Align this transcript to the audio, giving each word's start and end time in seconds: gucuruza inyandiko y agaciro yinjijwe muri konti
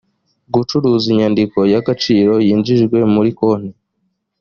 gucuruza 0.53 1.05
inyandiko 1.13 1.59
y 1.71 1.75
agaciro 1.81 2.33
yinjijwe 2.47 2.97
muri 3.13 3.29
konti 3.39 3.77